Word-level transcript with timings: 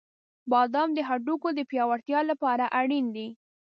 •بادام 0.51 0.89
د 0.93 0.99
هډوکو 1.09 1.49
د 1.57 1.59
پیاوړتیا 1.69 2.19
لپاره 2.29 2.65
اړین 2.79 3.05
دي. 3.15 3.27